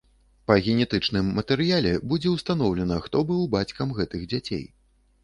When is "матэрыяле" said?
1.39-1.91